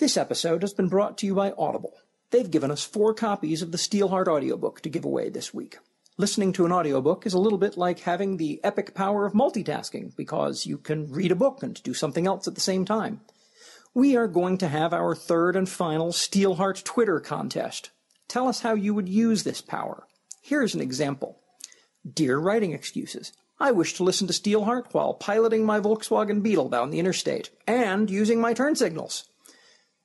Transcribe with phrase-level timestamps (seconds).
[0.00, 1.92] This episode has been brought to you by Audible.
[2.30, 5.76] They've given us four copies of the Steelheart audiobook to give away this week.
[6.16, 10.16] Listening to an audiobook is a little bit like having the epic power of multitasking
[10.16, 13.20] because you can read a book and do something else at the same time.
[13.92, 17.90] We are going to have our third and final Steelheart Twitter contest.
[18.26, 20.06] Tell us how you would use this power.
[20.40, 21.40] Here's an example.
[22.10, 26.88] Dear Writing Excuses, I wish to listen to Steelheart while piloting my Volkswagen Beetle down
[26.88, 29.26] the interstate and using my turn signals.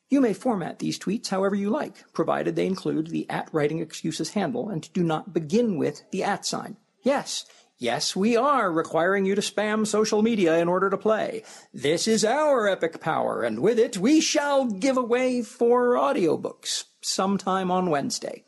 [0.07, 4.31] You may format these tweets however you like, provided they include the at writing excuses
[4.31, 6.77] handle and do not begin with the at sign.
[7.01, 7.45] Yes,
[7.79, 11.43] yes, we are requiring you to spam social media in order to play.
[11.73, 17.71] This is our epic power, and with it we shall give away four audiobooks sometime
[17.71, 18.43] on Wednesday.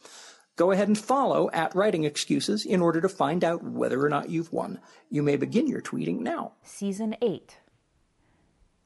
[0.57, 4.29] Go ahead and follow at writing excuses in order to find out whether or not
[4.29, 4.79] you've won.
[5.09, 6.53] You may begin your tweeting now.
[6.63, 7.57] Season 8,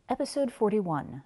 [0.10, 1.24] Episode 41.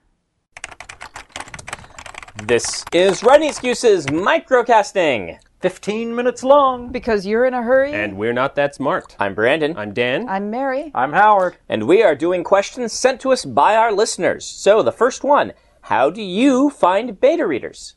[2.44, 5.40] This is Writing Excuses Microcasting.
[5.62, 6.92] 15 minutes long.
[6.92, 7.94] Because you're in a hurry?
[7.94, 9.16] And we're not that smart.
[9.20, 9.76] I'm Brandon.
[9.78, 10.28] I'm Dan.
[10.28, 10.92] I'm Mary.
[10.94, 11.56] I'm Howard.
[11.70, 14.46] And we are doing questions sent to us by our listeners.
[14.46, 17.96] So the first one How do you find beta readers?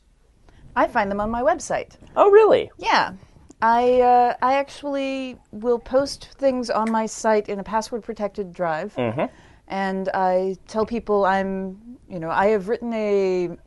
[0.75, 1.97] I find them on my website.
[2.15, 2.71] Oh, really?
[2.77, 3.13] Yeah.
[3.61, 8.95] I uh, I actually will post things on my site in a password protected drive.
[8.95, 9.25] Mm-hmm.
[9.67, 11.77] And I tell people I'm,
[12.07, 13.57] you know, I have written a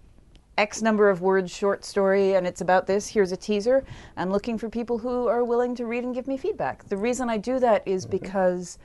[0.59, 3.09] X number of words short story and it's about this.
[3.09, 3.85] Here's a teaser.
[4.17, 6.85] I'm looking for people who are willing to read and give me feedback.
[6.89, 8.79] The reason I do that is because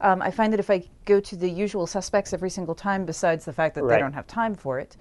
[0.00, 3.44] um, I find that if I go to the usual suspects every single time, besides
[3.44, 3.96] the fact that Right.
[3.96, 4.96] they don't have time for it,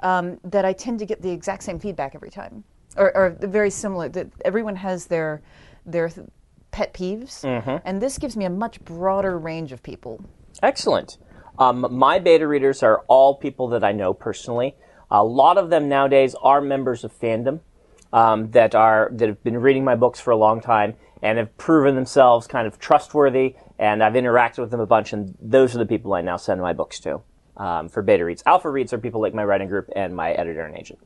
[0.00, 2.64] um, that I tend to get the exact same feedback every time,
[2.96, 4.08] or, or very similar.
[4.08, 5.42] That everyone has their
[5.86, 6.10] their
[6.70, 7.44] pet peeves,
[7.84, 10.24] and this gives me a much broader range of people.
[10.62, 11.18] Excellent.
[11.58, 14.76] Um, my beta readers are all people that I know personally.
[15.10, 17.60] A lot of them nowadays are members of fandom
[18.12, 21.56] um, that are that have been reading my books for a long time and have
[21.56, 23.56] proven themselves kind of trustworthy.
[23.78, 26.60] And I've interacted with them a bunch, and those are the people I now send
[26.60, 27.20] my books to
[27.56, 28.42] um, for beta reads.
[28.46, 30.98] Alpha reads are people like my writing group and my editor and agent.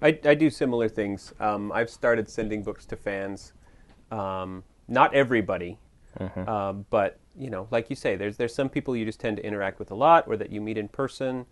[0.00, 1.32] I, I do similar things.
[1.40, 3.52] Um, I've started sending books to fans.
[4.10, 5.78] Um, not everybody,
[6.46, 9.46] um, but you know, like you say, there's there's some people you just tend to
[9.46, 11.46] interact with a lot, or that you meet in person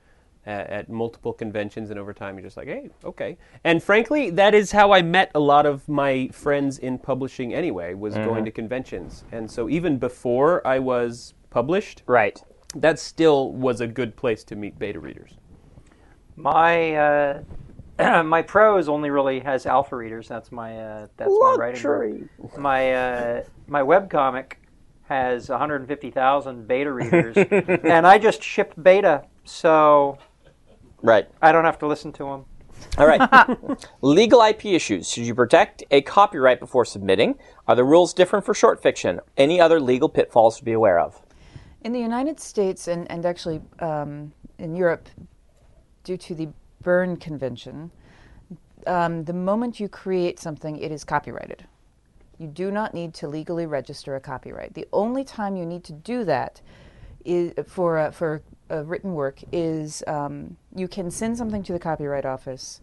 [0.47, 3.37] at, at multiple conventions, and over time you're just like, hey, okay.
[3.65, 7.55] And frankly, that is how I met a lot of my friends in publishing.
[7.55, 12.43] Anyway, was going to conventions, and so even before I was published, Right.
[12.75, 15.37] that still was a good place to meet beta readers.
[16.37, 17.43] My uh,
[18.23, 20.29] my prose only really has alpha readers.
[20.29, 21.81] That's my uh, that's my writing.
[22.59, 24.55] My uh, my webcomic
[25.09, 27.37] has 150,000 beta readers,
[27.85, 30.17] and I just ship beta, so
[31.03, 31.29] Right.
[31.41, 32.45] I don't have to listen to them.
[32.99, 33.59] All right.
[34.03, 35.11] Legal IP issues.
[35.11, 37.39] Should you protect a copyright before submitting?
[37.67, 39.21] Are the rules different for short fiction?
[39.37, 41.23] Any other legal pitfalls to be aware of?
[41.83, 45.09] In the United States and, and actually um, in Europe,
[46.05, 46.49] due to the
[46.83, 47.91] Berne Convention,
[48.87, 51.65] um, the moment you create something, it is copyrighted.
[52.39, 54.75] You do not need to legally register a copyright.
[54.75, 56.61] The only time you need to do that
[57.25, 58.43] is for a, for
[58.81, 62.81] written work is um, you can send something to the Copyright Office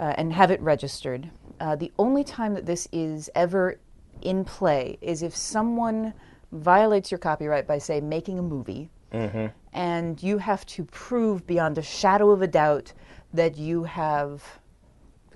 [0.00, 1.30] uh, and have it registered.
[1.60, 3.78] Uh, the only time that this is ever
[4.22, 6.12] in play is if someone
[6.52, 8.90] violates your copyright by, say, making a movie,
[9.72, 12.92] and you have to prove beyond a shadow of a doubt
[13.32, 14.42] that you have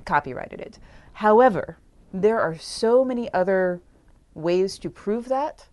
[0.05, 0.79] copyrighted it.
[1.13, 1.79] However,
[2.13, 3.81] there are so many other
[4.35, 5.69] ways to prove that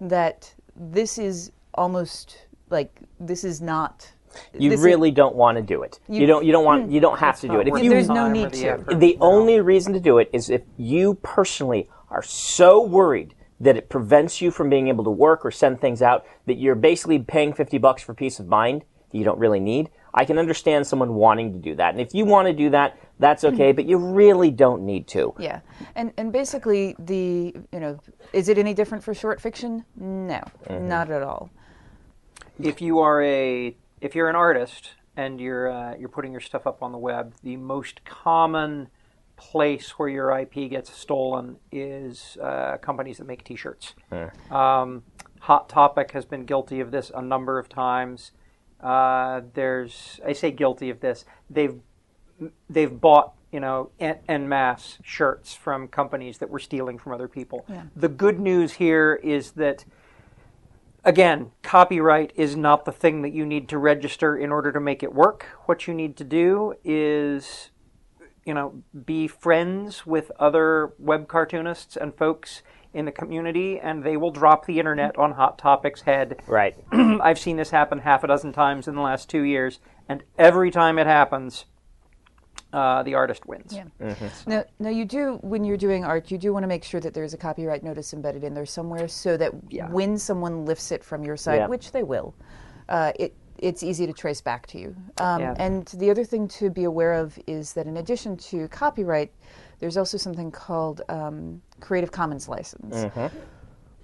[0.00, 4.10] that this is almost like this is not
[4.52, 6.00] You this is- really don't want to do it.
[6.08, 6.44] You, You- don't.
[6.44, 6.84] You don't want.
[6.84, 6.90] Hmm.
[6.90, 7.68] You don't have to do it.
[7.68, 8.68] If you, There's no need the to.
[8.68, 9.00] effort.
[9.00, 13.88] the only reason to do it is if you personally are so worried that it
[13.88, 17.52] prevents you from being able to work or send things out that you're basically paying
[17.52, 19.90] 50 bucks for peace of mind that you don't really need.
[20.14, 21.92] I can understand someone wanting to do that.
[21.92, 23.48] And if you want to do that, that's hmm.
[23.48, 25.34] okay, but you really don't need to.
[25.38, 25.60] Yeah,
[25.94, 27.98] and and basically the you know
[28.32, 29.84] is it any different for short fiction?
[29.96, 30.88] No, mm-hmm.
[30.88, 31.50] not at all.
[32.60, 36.66] If you are a if you're an artist and you're uh, you're putting your stuff
[36.66, 38.88] up on the web, the most common
[39.36, 43.94] place where your IP gets stolen is uh, companies that make T-shirts.
[44.50, 45.04] Um,
[45.40, 48.32] Hot Topic has been guilty of this a number of times.
[48.80, 51.24] Uh, there's I say guilty of this.
[51.50, 51.80] They've
[52.68, 57.28] they've bought you know en, en masse shirts from companies that were stealing from other
[57.28, 57.64] people.
[57.96, 59.84] The good news here is that
[61.04, 65.02] again, copyright is not the thing that you need to register in order to make
[65.02, 65.46] it work.
[65.66, 67.70] What you need to do is,
[68.44, 72.62] you know, be friends with other web cartoonists and folks
[72.94, 76.40] in the community, and they will drop the internet on Hot Topic's head.
[76.46, 76.76] Right.
[76.92, 80.70] I've seen this happen half a dozen times in the last two years, and every
[80.70, 81.66] time it happens,
[82.72, 83.74] uh, the artist wins.
[83.74, 84.14] Yeah.
[84.46, 87.14] Now, now you do when you're doing art, you do want to make sure that
[87.14, 89.52] there's a copyright notice embedded in there somewhere, so that
[89.90, 91.66] when someone lifts it from your site, Yeah.
[91.68, 92.34] which they will,
[92.88, 94.94] uh, it it's easy to trace back to you.
[95.18, 95.54] Um, Yeah.
[95.58, 99.32] And the other thing to be aware of is that in addition to copyright,
[99.80, 102.94] there's also something called um, Creative Commons license.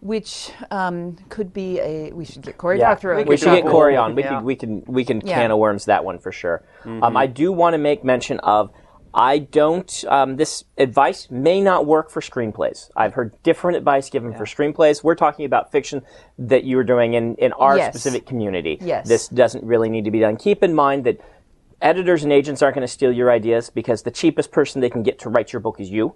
[0.04, 2.12] Which um, could be a.
[2.12, 3.20] We should get Cory Yeah, Doctorow.
[3.20, 3.70] on we should get show.
[3.70, 4.14] Cory on.
[4.14, 4.28] We Yeah.
[4.36, 5.36] can we can we can Yeah.
[5.40, 6.62] can of worms that one for sure.
[6.84, 8.70] Um, I do want to make mention of.
[9.14, 10.04] I don't.
[10.08, 12.90] Um, this advice may not work for screenplays.
[12.94, 15.02] I've heard different advice given for screenplays.
[15.02, 16.02] We're talking about fiction
[16.38, 17.94] that you are doing in in our Yes.
[17.94, 18.76] specific community.
[18.82, 19.08] Yes.
[19.08, 20.36] This doesn't really need to be done.
[20.36, 21.18] Keep in mind that
[21.80, 25.02] editors and agents aren't going to steal your ideas because the cheapest person they can
[25.02, 26.12] get to write your book is you,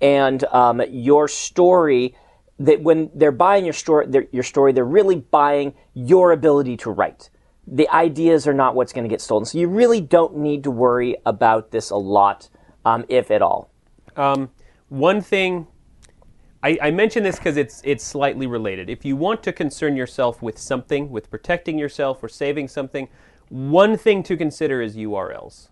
[0.00, 2.16] and um, your story.
[2.60, 7.30] That when they're buying your story, your story, they're really buying your ability to write.
[7.66, 10.70] The ideas are not what's going to get stolen, so you really don't need to
[10.70, 12.48] worry about this a lot,
[12.84, 13.70] um, if at all.
[14.16, 14.50] Um,
[14.88, 15.66] one thing
[16.62, 18.90] I, I mention this because it's it's slightly related.
[18.90, 23.08] If you want to concern yourself with something, with protecting yourself or saving something,
[23.48, 25.68] one thing to consider is URLs.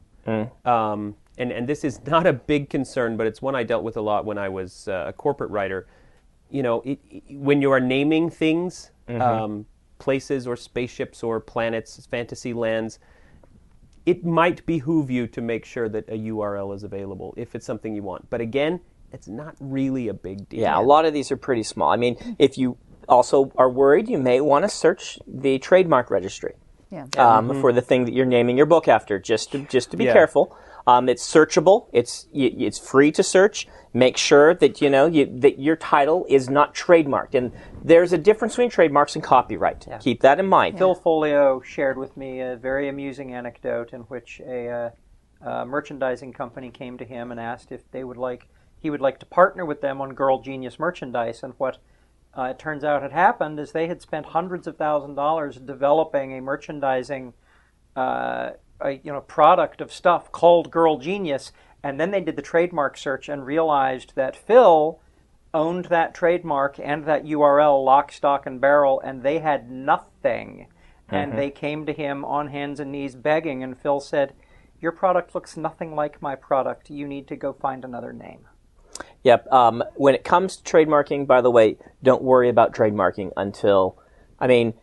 [0.64, 3.96] Um, and and this is not a big concern, but it's one I dealt with
[3.96, 5.87] a lot when I was uh, a corporate writer.
[6.50, 9.67] You know, it, it- when you are naming things, um,
[9.99, 12.99] places or spaceships or planets, fantasy lands,
[14.06, 17.95] it might behoove you to make sure that a URL is available if it's something
[17.95, 18.31] you want.
[18.31, 18.81] But again,
[19.12, 20.61] it's not really a big deal.
[20.61, 21.91] Yeah, a lot of these are pretty small.
[21.91, 22.77] I mean, if you
[23.09, 26.55] also are worried, you may want to search the trademark registry.
[26.91, 27.05] Yeah.
[27.19, 29.19] um, for the thing that you're naming your book after.
[29.19, 30.15] Just to just to be Yeah.
[30.15, 30.56] careful.
[30.88, 31.88] Um, it's searchable.
[31.93, 33.69] It's it's free to search.
[33.93, 37.35] Make sure that you know you, that your title is not trademarked.
[37.35, 37.52] And
[37.85, 39.87] there's a difference between trademarks and copyright.
[40.00, 40.79] Keep that in mind.
[40.79, 44.90] Phil Foglio shared with me a very amusing anecdote in which a, uh,
[45.46, 48.49] uh merchandising company came to him and asked if they would like
[48.81, 51.43] he would like to partner with them on Girl Genius merchandise.
[51.43, 51.76] And what
[52.32, 56.32] uh, it turns out had happened is they had spent hundreds of thousand dollars developing
[56.38, 57.35] a merchandising
[57.94, 62.42] uh, a, you know product of stuff called Girl Genius, and then they did the
[62.42, 65.00] trademark search and realized that Phil
[65.54, 70.66] owned that trademark and that URL lock, stock, and barrel, and they had nothing.
[71.11, 74.35] And they came to him on hands and knees begging, and Phil said,
[74.78, 76.90] "Your product looks nothing like my product.
[76.90, 78.47] You need to go find another name."
[79.25, 79.50] Yep.
[79.52, 83.99] Um, when it comes to trademarking, by the way, don't worry about trademarking until,
[84.38, 84.75] I mean,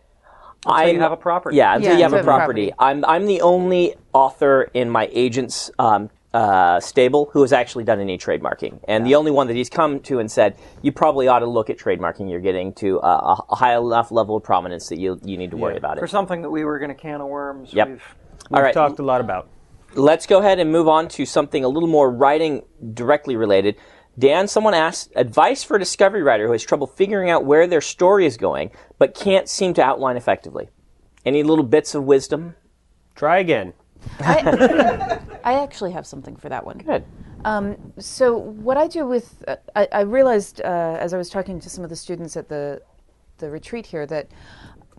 [0.65, 1.57] Until you I'm- have a property.
[1.57, 2.73] Yeah, until Yeah, you have a until a property.
[2.79, 7.99] I'm I'm the only author in my agent's um, uh, stable who has actually done
[7.99, 11.39] any trademarking, and the only one that he's come to and said you probably ought
[11.39, 12.29] to look at trademarking.
[12.29, 15.57] You're getting to uh, a high enough level of prominence that you you need to
[15.57, 17.87] worry about it For something that we were going to can of worms, Yep.
[17.87, 18.03] we've
[18.51, 19.47] All right, talked a lot about.
[19.93, 23.75] let's go ahead and move on to something a little more writing directly related.
[24.17, 27.81] Dan, someone asked advice for a discovery writer who has trouble figuring out where their
[27.81, 30.69] story is going, but can't seem to outline effectively.
[31.25, 32.55] Any little bits of wisdom?
[33.15, 33.73] Try again.
[34.19, 36.77] I, I actually have something for that one.
[36.79, 37.03] Good.
[37.99, 41.69] So what I do with, uh, I, I realized uh, as I was talking to
[41.69, 42.81] some of the students at the
[43.37, 44.29] the retreat here that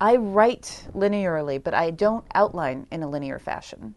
[0.00, 3.94] I write linearly, but I don't outline in a linear fashion.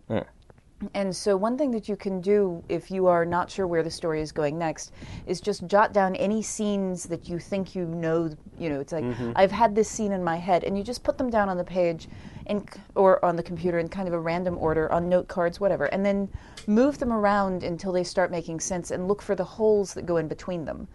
[0.93, 3.91] And so, one thing that you can do if you are not sure where the
[3.91, 4.93] story is going next
[5.27, 8.29] is just jot down any scenes that you think you know.
[8.57, 9.31] You know, it's like Mm-hmm.
[9.35, 11.63] I've had this scene in my head, and you just put them down on the
[11.63, 12.07] page,
[12.45, 15.85] and or on the computer in kind of a random order on note cards, whatever,
[15.85, 16.29] and then
[16.67, 20.17] move them around until they start making sense, and look for the holes that go
[20.17, 20.87] in between them.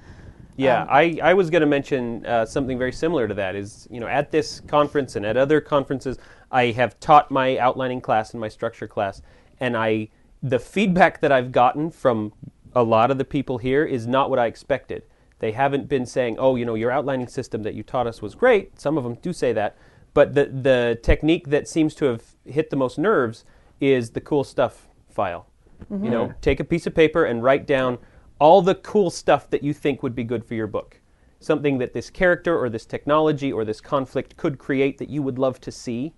[0.57, 3.57] Yeah, Um, I, I was going to mention uh, something very similar to that.
[3.57, 6.19] Is you know at this conference and at other conferences,
[6.53, 9.23] I have taught my outlining class and my structure class,
[9.61, 10.09] and I
[10.43, 12.33] the feedback that I've gotten from
[12.75, 15.05] a lot of the people here is not what I expected.
[15.39, 18.35] They haven't been saying, "Oh, you know, your outlining system that you taught us was
[18.35, 19.77] great." Some of them do say that,
[20.13, 23.45] but the the technique that seems to have hit the most nerves
[23.81, 25.47] is the cool stuff file.
[25.91, 26.41] You know, mm-hmm.
[26.41, 27.99] take a piece of paper and write down
[28.39, 31.01] all the cool stuff that you think would be good for your book.
[31.41, 35.39] Something that this character or this technology or this conflict could create that you would
[35.39, 36.15] love to see.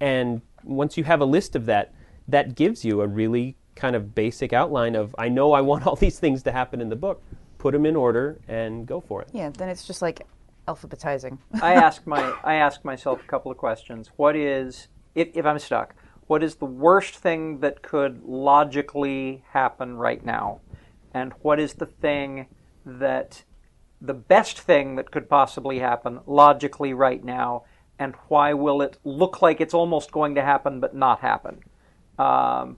[0.00, 1.92] And once you have a list of that,
[2.30, 5.96] that gives you a really kind of basic outline of I know I want all
[5.96, 7.22] these things to happen in the book.
[7.58, 9.28] Put them in order and go for it.
[9.32, 10.26] Yeah, then it's just like
[10.66, 11.38] alphabetizing.
[11.62, 14.10] I ask my I ask myself a couple of questions.
[14.16, 15.94] What is if, if I'm stuck?
[16.26, 20.60] What is the worst thing that could logically happen right now?
[21.12, 22.46] And what is the thing
[22.86, 23.42] that
[24.00, 27.64] the best thing that could possibly happen logically right now?
[27.98, 31.60] And why will it look like it's almost going to happen but not happen?
[32.20, 32.76] Um,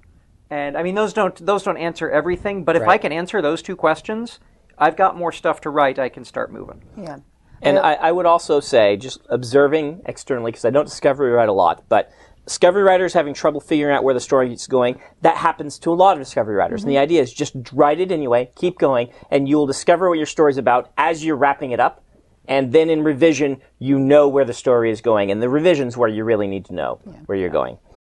[0.51, 2.65] and I mean those don't those don't answer everything.
[2.65, 4.39] But if I can answer those two questions,
[4.79, 5.99] I've got more stuff to write.
[5.99, 6.83] I can start moving.
[6.97, 7.19] yeah.
[7.65, 11.53] And I, I would also say, just observing externally, because I don't discovery write a
[11.53, 12.11] lot, but
[12.45, 15.95] discovery writers having trouble figuring out where the story is going, that happens to a
[15.95, 16.83] lot of discovery writers.
[16.83, 20.27] And the idea is just write it anyway, keep going, and you'll discover what your
[20.27, 22.05] story's about as you're wrapping it up.
[22.47, 25.31] And then in revision, you know where the story is going.
[25.31, 27.79] And the revision's where you really need to know where you're going.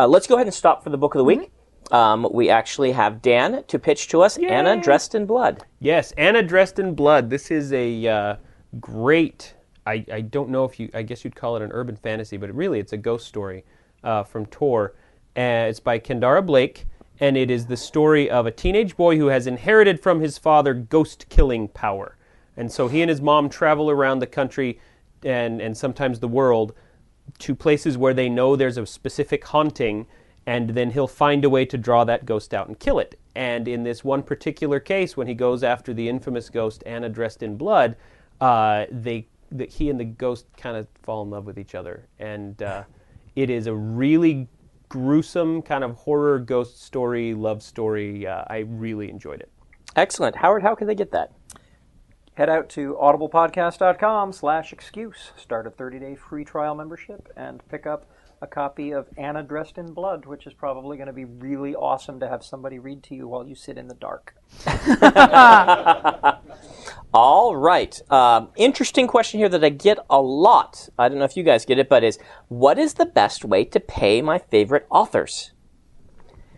[0.00, 1.52] Uh, let's go ahead and stop for the book of the week.
[1.90, 5.62] Um, we actually have Dan to pitch to us Anna Dressed in Blood.
[5.78, 7.28] Yes, Anna Dressed in Blood.
[7.28, 8.36] This is a uh,
[8.80, 9.52] great.
[9.86, 10.88] I, I don't know if you.
[10.94, 13.62] I guess you'd call it an urban fantasy, but really it's a ghost story
[14.02, 14.94] uh, from Tor.
[15.36, 16.86] Uh, it's by Kendare Blake,
[17.18, 20.72] and it is the story of a teenage boy who has inherited from his father
[20.72, 22.16] ghost killing power.
[22.56, 24.80] And so he and his mom travel around the country
[25.22, 26.72] and, and sometimes the world
[27.38, 30.06] to places where they know there's a specific haunting,
[30.46, 33.18] and then he'll find a way to draw that ghost out and kill it.
[33.34, 37.42] And in this one particular case, when he goes after the infamous ghost Anna dressed
[37.42, 37.96] in blood,
[38.40, 42.06] uh, they the, he and the ghost kind of fall in love with each other,
[42.18, 42.84] and uh,
[43.34, 44.48] it is a really
[44.88, 48.26] gruesome kind of horror ghost story, love story.
[48.26, 49.50] Uh, I really enjoyed it.
[49.96, 50.36] Excellent.
[50.36, 51.32] Howard, how can they get that?
[52.40, 58.06] Head out to audiblepodcast.com slash excuse start a 30-day free trial membership and pick up
[58.40, 62.18] a copy of anna dressed in blood which is probably going to be really awesome
[62.18, 64.34] to have somebody read to you while you sit in the dark
[67.12, 68.00] All right.
[68.08, 70.88] Um, interesting question here that I get a lot.
[70.96, 73.64] I don't know if you guys get it, but is what is the best way
[73.64, 75.50] to pay my favorite authors?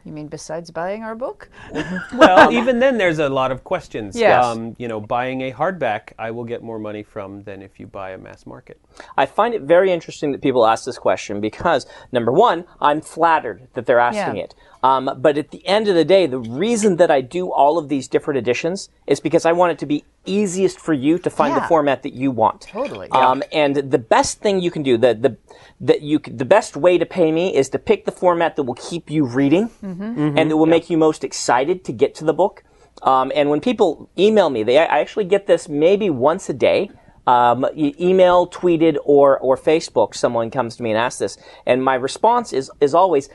[0.04, 1.49] You mean besides buying our book?
[2.14, 4.16] Well, even then, there's a lot of questions.
[4.18, 4.44] Yes.
[4.44, 7.87] Um, you know, buying a hardback, I will get more money from than if you
[7.87, 8.80] buy a mass market.
[9.16, 13.68] I find it very interesting that people ask this question because, number one, I'm flattered
[13.75, 14.44] that they're asking Yeah.
[14.44, 14.54] it.
[14.83, 17.89] Um, but at the end of the day, the reason that I do all of
[17.89, 21.57] these different editions is because I want it to be easiest for you to find
[21.57, 22.62] the format that you want.
[22.62, 23.09] Totally.
[23.11, 25.37] Um, and the best thing you can do, the the
[25.81, 28.75] that you the best way to pay me is to pick the format that will
[28.91, 30.37] keep you reading Mm-hmm.
[30.39, 32.65] and that will make you most excited to get to the book.
[33.03, 36.91] Um, and when people email me, they I actually get this maybe once a day.
[37.25, 40.15] Um, email, tweeted, or or Facebook.
[40.17, 43.29] Someone comes to me and asks this, and my response is is always,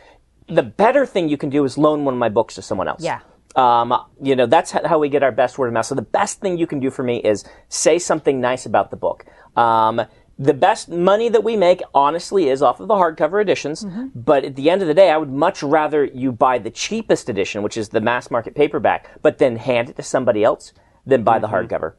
[0.47, 3.03] the better thing you can do is loan one of my books to someone else.
[3.03, 3.19] Yeah.
[3.55, 5.85] Um, you know, that's how we get our best word of mouth.
[5.85, 8.97] So the best thing you can do for me is say something nice about the
[8.97, 9.25] book.
[9.55, 10.01] Um,
[10.39, 13.83] the best money that we make, honestly, is off of the hardcover editions.
[14.13, 17.29] But at the end of the day, I would much rather you buy the cheapest
[17.29, 20.73] edition, which is the mass market paperback, but then hand it to somebody else
[21.07, 21.93] than buy the hardcover.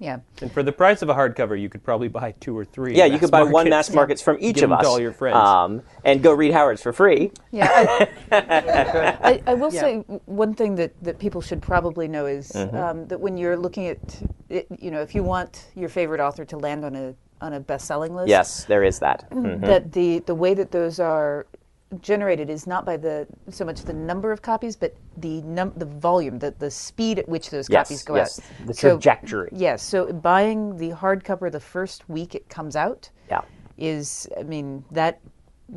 [0.00, 0.18] Yeah.
[0.42, 2.96] And for the price of a hardcover, you could probably buy two or three.
[2.96, 5.00] Yeah, you could buy one mass markets from each Give of them us, to all
[5.00, 5.36] your friends.
[5.36, 7.30] um, and go read Howard's for free.
[7.52, 8.08] Yeah, I,
[9.22, 12.76] I, I will say one thing that, that people should probably know is Mm-hmm.
[12.76, 13.98] um, that when you're looking at,
[14.48, 17.60] it, you know, if you want your favorite author to land on a on a
[17.60, 19.28] best-selling list, Yes, there is that.
[19.32, 19.60] Mhm.
[19.62, 21.46] that the the way that those are
[22.00, 25.86] generated is not by the so much the number of copies, but the num- the
[25.86, 28.66] volume, the the speed at which those Yes, copies go yes, out.
[28.66, 29.48] the So- trajectory.
[29.52, 29.82] Yes.
[29.82, 33.42] So buying the hardcover the first week it comes out Yeah.
[33.78, 35.20] is, I mean, that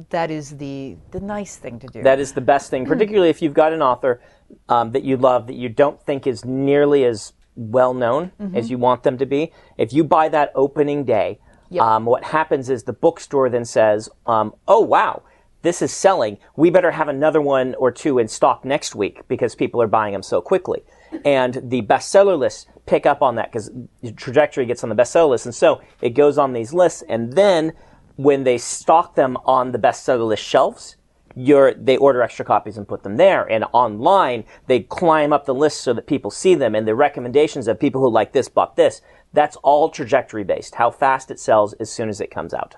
[0.10, 2.04] that is the the nice thing to do.
[2.04, 4.22] That is the best thing, particularly if you've got an author
[4.70, 8.78] um, that you love that you don't think is nearly as well known as you
[8.78, 9.52] want them to be.
[9.78, 11.84] If you buy that opening day, Yep.
[11.84, 15.24] um, what happens is the bookstore then says, um, "Oh wow."
[15.62, 16.38] This is selling.
[16.56, 20.14] We better have another one or two in stock next week because people are buying
[20.14, 20.84] them so quickly.
[21.26, 23.72] And the bestseller lists pick up on that because
[24.16, 25.46] trajectory gets on the bestseller list.
[25.46, 27.04] And so it goes on these lists.
[27.10, 27.74] And then
[28.18, 30.96] when they stock them on the bestseller list shelves,
[31.36, 33.44] they order extra copies and put them there.
[33.52, 36.76] And online, they climb up the list so that people see them.
[36.76, 39.02] And the recommendations of people who like this bought this.
[39.34, 40.76] That's all trajectory based.
[40.76, 42.76] How fast it sells as soon as it comes out.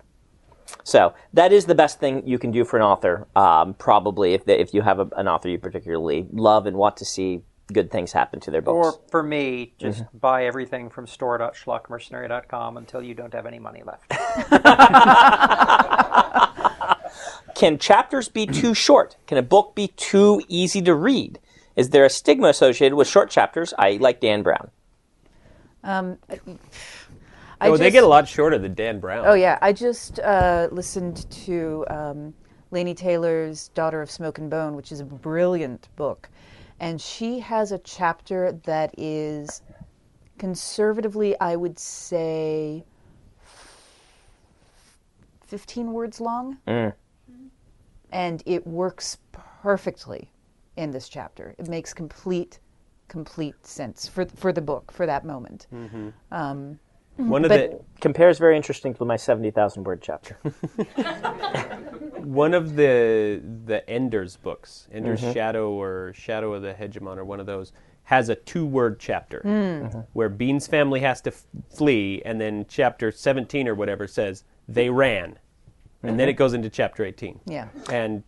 [0.84, 3.28] So that is the best thing you can do for an author.
[3.36, 6.98] Um, probably if they, if you have a, an author you particularly love and want
[6.98, 8.98] to see good things happen to their books.
[8.98, 10.18] Or for me, just Mm-hmm.
[10.18, 14.10] buy everything from store.schlockmercenary.com until you don't have any money left.
[17.56, 19.18] Can chapters be too short?
[19.28, 21.40] Can a book be too easy to read?
[21.76, 23.74] Is there a stigma associated with short chapters?
[23.78, 24.72] I like Dan Brown.
[27.62, 29.26] I oh, they get a lot shorter than Dan Brown.
[29.26, 32.34] Oh yeah, I just uh, listened to um,
[32.72, 36.30] Laini Taylor's "Daughter of Smoke and Bone," which is a brilliant book,
[36.80, 39.62] and she has a chapter that is
[40.38, 42.86] conservatively, I would say,
[45.46, 46.60] fifteen words long,
[48.12, 50.32] and it works perfectly
[50.78, 51.56] in this chapter.
[51.58, 52.60] It makes complete,
[53.10, 55.68] complete sense for for the book for that moment.
[57.20, 60.38] One of But- the Compares very interesting to my seventy thousand word chapter.
[62.24, 65.34] one of the the Ender's books, Ender's Mm-hmm.
[65.34, 67.72] Shadow or Shadow of the Hegemon or one of those,
[68.04, 70.00] has a two word chapter Mm-hmm.
[70.14, 71.44] where Bean's family has to f-
[71.76, 75.24] flee, and then chapter seventeen or whatever says they ran,
[76.02, 76.18] and Mm-hmm.
[76.18, 77.40] then it goes into chapter eighteen.
[77.46, 77.68] Yeah.
[77.92, 78.24] and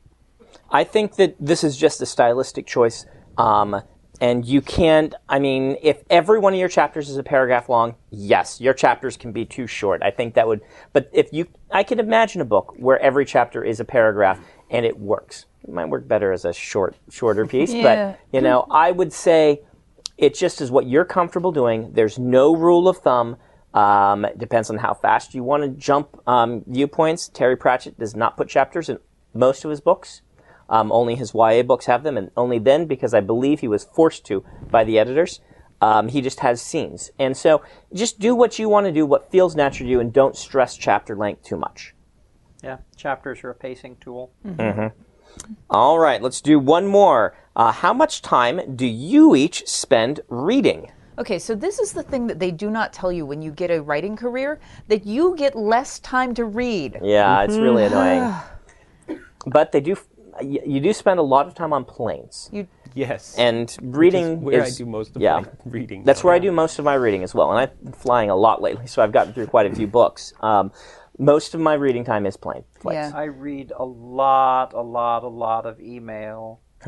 [0.69, 3.05] I think that this is just a stylistic choice.
[3.37, 3.81] Um,
[4.21, 7.95] and you can't, I mean, if every one of your chapters is a paragraph long,
[8.11, 10.03] yes, your chapters can be too short.
[10.03, 10.61] I think that would,
[10.93, 14.85] but if you, I can imagine a book where every chapter is a paragraph and
[14.85, 15.47] it works.
[15.63, 18.11] It might work better as a short, shorter piece, Yeah.
[18.11, 19.61] but, you know, I would say
[20.19, 21.91] it just is what you're comfortable doing.
[21.93, 23.37] There's no rule of thumb.
[23.73, 27.27] Um, it depends on how fast you want to jump um, viewpoints.
[27.29, 28.99] Terry Pratchett does not put chapters in
[29.33, 30.21] most of his books.
[30.71, 33.83] Um, only his YA books have them, and only then because I believe he was
[33.83, 35.41] forced to by the editors.
[35.81, 37.61] Um, he just has scenes, and so
[37.93, 40.77] just do what you want to do, what feels natural to you, and don't stress
[40.77, 41.93] chapter length too much.
[42.63, 44.31] Yeah, chapters are a pacing tool.
[45.69, 47.35] All right, let's do one more.
[47.55, 50.91] Uh, how much time do you each spend reading?
[51.17, 53.71] Okay, so this is the thing that they do not tell you when you get
[53.71, 56.99] a writing career that you get less time to read.
[57.01, 58.33] Yeah, it's really annoying.
[59.47, 59.97] But they do.
[60.41, 63.79] Y- You do spend a lot of time on planes, You yes, and Which is
[63.83, 65.39] reading where is- I do most of yeah.
[65.39, 66.03] my reading.
[66.03, 68.35] That's where I do most of my reading as well, and I've been flying a
[68.35, 70.33] lot lately, so I've gotten through quite a few books.
[70.41, 70.71] Um,
[71.17, 73.11] most of my reading time is plane flights.
[73.11, 73.17] Yeah.
[73.19, 76.61] I read a lot, a lot, a lot of email.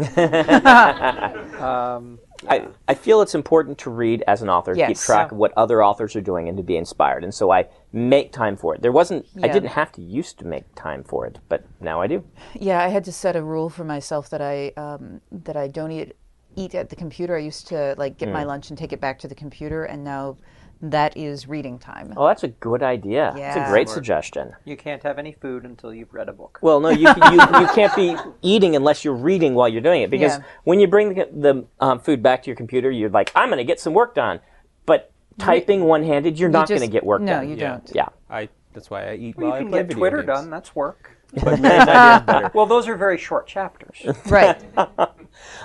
[1.60, 5.06] um, I, I feel it's important to read as an author, to keep Yes.
[5.06, 7.24] track of what other authors are doing, and to be inspired.
[7.24, 8.82] And so I make time for it.
[8.82, 12.08] There wasn't, I didn't have to used to make time for it, but now I
[12.08, 12.24] do.
[12.54, 15.92] Yeah, I had to set a rule for myself that I um, that I don't
[15.92, 16.16] eat
[16.56, 17.36] eat at the computer.
[17.36, 18.34] I used to like get Hmm.
[18.34, 20.38] my lunch and take it back to the computer, and now
[20.82, 22.14] that is reading time.
[22.18, 23.34] Oh, that's a good idea.
[23.38, 23.96] It's a great Smart.
[23.96, 24.54] suggestion.
[24.66, 26.60] you can't have any food until you've read a book.
[26.62, 30.10] Well, no, you, you, you can't be eating unless you're reading while you're doing it.
[30.10, 30.44] Because Yeah.
[30.66, 33.60] when you bring the, the um, food back to your computer, you're like, I'm going
[33.60, 34.42] to get some work done.
[34.86, 37.50] But typing one handed, you're not going to get work no, done.
[37.50, 37.70] you Yeah.
[37.70, 37.92] don't.
[37.96, 38.08] Yeah.
[38.30, 38.50] I.
[38.74, 40.28] That's why I eat Well, while you I can play get video Twitter games.
[40.28, 40.50] done.
[40.50, 41.12] That's work.
[41.44, 42.52] But Mary's idea is better.
[42.54, 44.06] Well, those are very short chapters.
[44.30, 44.62] Right.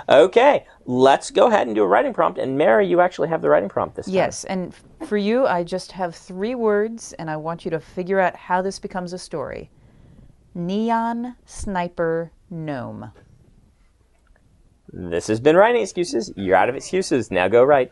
[0.07, 2.39] Okay, let's go ahead and do a writing prompt.
[2.39, 4.15] And Mary, you actually have the writing prompt this time.
[4.15, 4.73] yes, and
[5.05, 8.63] for you, I just have three words, and I want you to figure out how
[8.63, 9.69] this becomes a story.
[10.55, 13.11] Neon sniper gnome.
[14.91, 16.33] This has been Writing Excuses.
[16.35, 17.29] You're out of excuses.
[17.29, 17.91] Now go write.